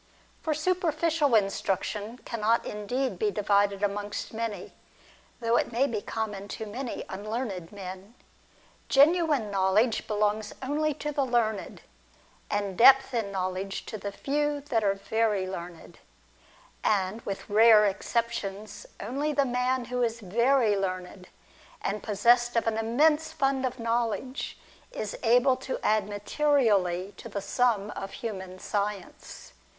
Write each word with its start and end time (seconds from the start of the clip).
For 0.41 0.55
superficial 0.55 1.35
instruction 1.35 2.17
cannot 2.25 2.65
indeed 2.65 3.19
be 3.19 3.29
divided 3.29 3.83
amongst 3.83 4.33
many, 4.33 4.73
though 5.39 5.57
it 5.57 5.71
may 5.71 5.85
be 5.85 6.01
common 6.01 6.47
to 6.57 6.65
many 6.65 7.05
unlearned 7.07 7.71
men. 7.71 8.15
Genuine 8.89 9.51
knowledge 9.51 10.07
belongs 10.07 10.53
only 10.63 10.95
TRISTANO 10.95 11.21
AND 11.25 11.29
A 11.35 11.37
FRIEND. 11.37 11.57
211 11.69 11.77
to 11.77 11.77
the 11.77 11.77
learned, 12.57 12.69
and 12.69 12.77
depth 12.79 13.13
in 13.13 13.31
knowledge 13.31 13.85
to 13.85 13.99
the 13.99 14.11
few 14.11 14.61
that 14.61 14.83
are 14.83 14.95
very 14.95 15.47
learned. 15.47 15.99
And, 16.83 17.21
with 17.21 17.47
rare 17.47 17.85
exceptions, 17.85 18.87
only 18.99 19.33
the 19.33 19.45
man 19.45 19.85
who 19.85 20.01
is 20.01 20.19
very 20.19 20.75
learned, 20.75 21.27
and 21.79 22.01
possessed 22.01 22.55
of 22.55 22.65
an 22.65 22.79
immense 22.79 23.31
fund 23.31 23.67
of 23.67 23.77
knowledge, 23.77 24.57
is 24.91 25.15
able 25.21 25.55
to 25.57 25.77
add 25.83 26.09
materially 26.09 27.13
to 27.17 27.29
the 27.29 27.39
sum 27.39 27.91
of 27.91 28.09
human 28.13 28.57
science. 28.57 29.53